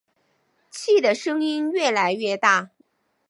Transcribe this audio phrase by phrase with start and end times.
[0.71, 2.71] 气的声音越来越大